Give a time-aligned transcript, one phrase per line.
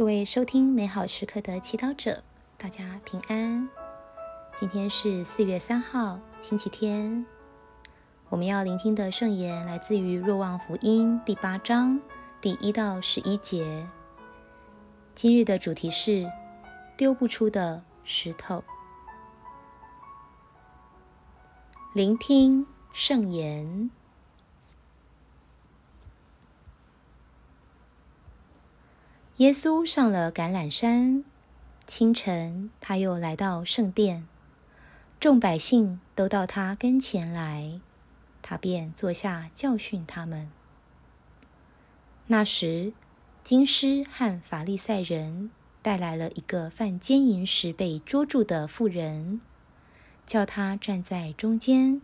[0.00, 2.22] 各位收听美好时刻的祈祷者，
[2.56, 3.68] 大家平安。
[4.54, 7.26] 今天是四月三号，星期天。
[8.30, 12.00] 我们要聆听的圣言来自于《若望福音》第八章
[12.40, 13.86] 第一到十一节。
[15.14, 16.26] 今日的主题是
[16.96, 18.64] 丢不出的石头。
[21.92, 23.90] 聆听圣言。
[29.40, 31.24] 耶稣上了橄榄山。
[31.86, 34.28] 清晨，他又来到圣殿，
[35.18, 37.80] 众百姓都到他跟前来，
[38.42, 40.50] 他便坐下教训他们。
[42.26, 42.92] 那时，
[43.42, 49.40] 经师和法利赛人带来了一个犯奸淫时被捉住的妇人，
[50.26, 52.02] 叫他站在中间，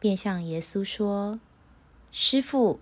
[0.00, 1.38] 便向耶稣说
[2.10, 2.80] ：“师傅。”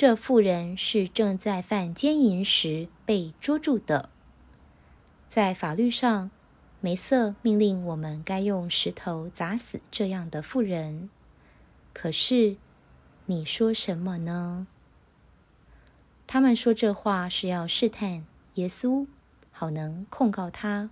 [0.00, 4.08] 这妇人是正在犯奸淫时被捉住的。
[5.28, 6.30] 在法律上，
[6.80, 11.10] 梅瑟命令我们该用石头砸死这样的妇人。
[11.92, 12.56] 可是，
[13.26, 14.66] 你说什么呢？
[16.26, 19.06] 他们说这话是要试探耶稣，
[19.50, 20.88] 好能控告他。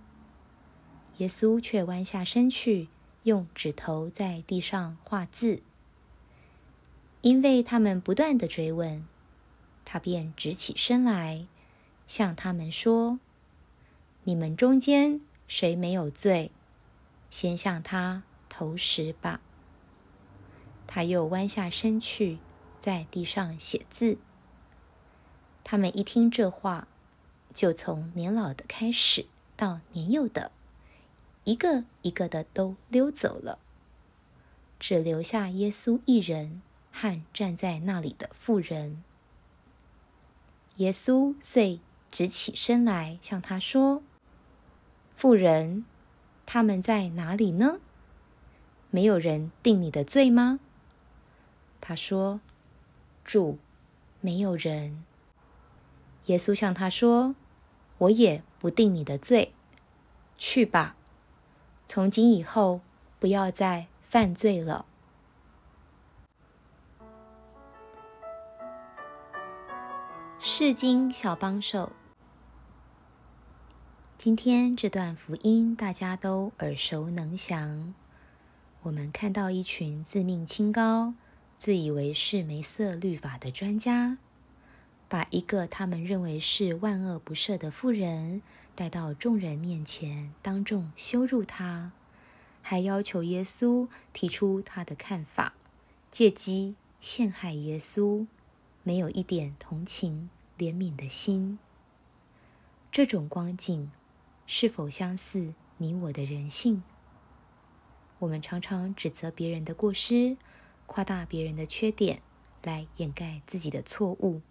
[1.17, 2.89] 耶稣却弯下身去，
[3.23, 5.63] 用指头在地上画字。
[7.21, 9.05] 因为他们不断的追问，
[9.83, 11.47] 他便直起身来，
[12.07, 13.19] 向他们说
[14.23, 16.51] ：“你们中间谁没有罪，
[17.29, 19.41] 先向他投石吧。”
[20.87, 22.39] 他又弯下身去，
[22.79, 24.17] 在地上写字。
[25.63, 26.87] 他们一听这话，
[27.53, 29.25] 就从年老的开始
[29.57, 30.51] 到年幼的，
[31.43, 33.59] 一个一个的都溜走了，
[34.79, 36.61] 只留下耶稣一人。
[36.91, 39.03] 和站在那里的妇人，
[40.77, 41.79] 耶稣遂
[42.09, 44.01] 直起身来，向他说
[45.15, 45.85] ：“妇人，
[46.45, 47.79] 他们在哪里呢？
[48.89, 50.59] 没有人定你的罪吗？”
[51.79, 52.41] 他说
[53.23, 53.59] ：“主，
[54.19, 55.03] 没有人。”
[56.25, 57.35] 耶稣向他说
[57.99, 59.53] ：“我也不定你的罪，
[60.37, 60.95] 去吧，
[61.85, 62.81] 从今以后
[63.19, 64.85] 不要再犯罪了。”
[70.41, 71.91] 世经小帮手，
[74.17, 77.93] 今天这段福音大家都耳熟能详。
[78.83, 81.13] 我们看到一群自命清高、
[81.57, 84.17] 自以为是梅瑟律法的专家，
[85.09, 88.41] 把一个他们认为是万恶不赦的妇人
[88.75, 91.91] 带到众人面前，当众羞辱他，
[92.61, 95.51] 还要求耶稣提出他的看法，
[96.09, 98.25] 借机陷害耶稣。
[98.89, 101.59] 没有一点同情、怜悯的心，
[102.91, 103.91] 这种光景
[104.47, 106.81] 是否相似你我的人性？
[108.17, 110.37] 我们常常指责别人的过失，
[110.87, 112.23] 夸大别人的缺点，
[112.63, 114.41] 来掩盖自己的错误，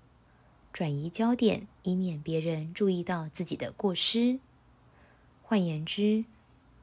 [0.72, 4.38] 转移焦点，以免别人注意到自己的过失。
[5.42, 6.24] 换言之，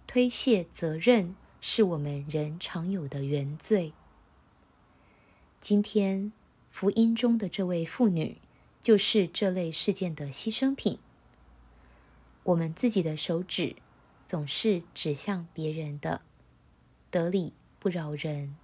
[0.06, 3.94] 推卸责任是我们人常有的原罪。
[5.62, 6.34] 今天。
[6.76, 8.38] 福音中的这位妇女，
[8.82, 11.00] 就是这类事件的牺牲品。
[12.44, 13.78] 我们自己的手指
[14.28, 16.20] 总是指向别人的，
[17.10, 18.58] 得理不饶人，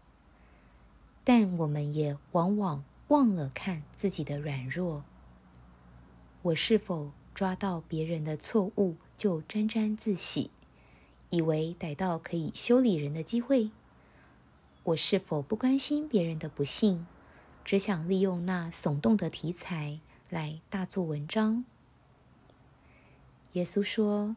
[1.24, 5.06] 但我们也往往忘了看自己的软弱。
[6.42, 10.52] 我是否抓到别人的错误就沾沾自喜，
[11.30, 13.72] 以为逮到可以修理人的机会？
[14.84, 17.08] 我是否不关心别人的不幸？
[17.72, 21.64] 只想利用那耸动的题材来大做文章。
[23.54, 24.36] 耶稣说：“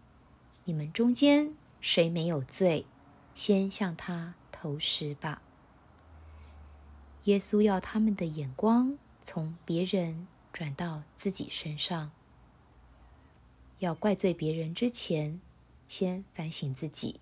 [0.66, 2.86] 你们中间谁没有罪，
[3.34, 5.42] 先向他投石吧。”
[7.24, 12.12] 耶稣要他们的眼光从别人转到自己身上，
[13.80, 15.40] 要怪罪别人之前，
[15.88, 17.18] 先反省自己，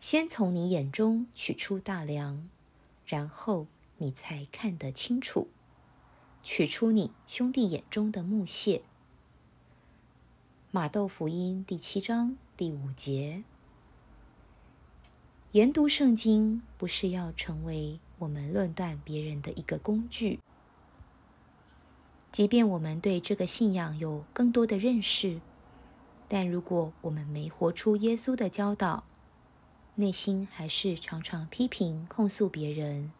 [0.00, 2.48] 先从你眼中取出大梁，
[3.06, 3.68] 然后。
[4.00, 5.48] 你才看得清楚，
[6.44, 8.82] 取出你兄弟眼中的木屑。
[10.70, 13.42] 马窦福音第七章第五节。
[15.50, 20.38] 研读圣经不是要成为我们论断别人的一个工具，
[22.30, 25.40] 即便我们对这个信仰有更多的认识，
[26.28, 29.02] 但如果我们没活出耶稣的教导，
[29.96, 33.10] 内心还是常常批评控诉别人。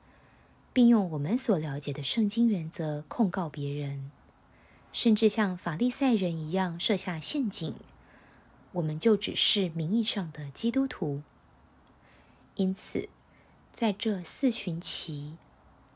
[0.78, 4.12] 并用我们所了解的圣经原则控告别人，
[4.92, 7.74] 甚至像法利赛人一样设下陷阱，
[8.70, 11.24] 我们就只是名义上的基督徒。
[12.54, 13.08] 因此，
[13.72, 15.36] 在这四旬期，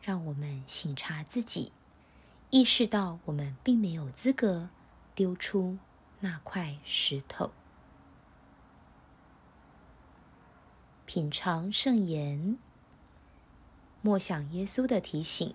[0.00, 1.70] 让我们省察自己，
[2.50, 4.68] 意识到我们并没有资格
[5.14, 5.78] 丢出
[6.18, 7.52] 那块石头。
[11.06, 12.58] 品尝圣言，
[14.02, 15.54] 默想耶稣的提醒：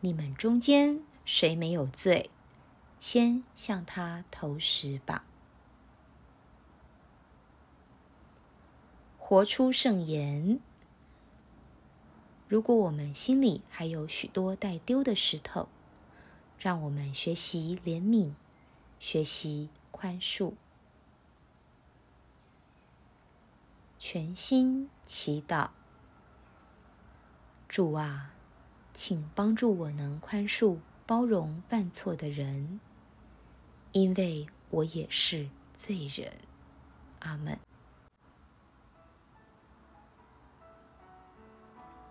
[0.00, 2.30] 你们中间谁没有罪，
[2.98, 5.24] 先向他投石吧。
[9.16, 10.60] 活出圣言。
[12.48, 15.68] 如果我们心里还有许多带丢的石头，
[16.58, 18.32] 让我们学习怜悯，
[18.98, 20.54] 学习宽恕。
[23.98, 25.70] 全心祈祷，
[27.68, 28.30] 主啊，
[28.94, 32.80] 请帮助我能宽恕、包容犯错的人，
[33.92, 36.32] 因为我也是罪人。
[37.20, 37.58] 阿门。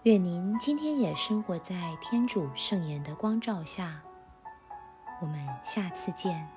[0.04, 4.04] 愿您今天也生活在天主圣言的光照下。
[5.22, 6.48] 我们下次见。